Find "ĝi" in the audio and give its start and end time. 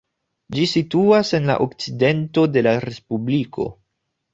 0.55-0.63